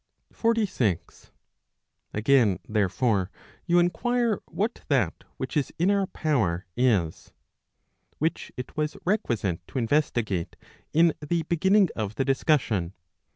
46. 0.33 1.31
Again, 2.11 2.57
therefore, 2.67 3.29
you 3.67 3.77
inquire 3.77 4.39
what 4.47 4.81
that 4.87 5.23
which 5.37 5.55
is 5.55 5.71
in 5.77 5.91
our 5.91 6.07
power 6.07 6.65
is. 6.75 7.31
Which 8.17 8.51
it 8.57 8.75
was 8.75 8.97
requisite 9.05 9.61
to 9.67 9.77
investigate 9.77 10.55
in 10.91 11.13
the 11.19 11.43
beginning 11.43 11.89
of 11.95 12.15
the 12.15 12.25
discussion. 12.25 12.93